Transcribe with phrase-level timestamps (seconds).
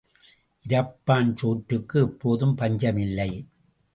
[0.65, 3.31] இரப்பான் சோற்றுக்கு எப்போதும் பஞ்சம் இல்லை.